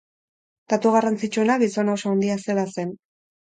Datu 0.73 0.93
garrantzitsuena, 0.95 1.59
gizona 1.67 1.95
oso 2.01 2.13
handia 2.17 2.41
zela 2.49 2.69
zen. 2.77 2.99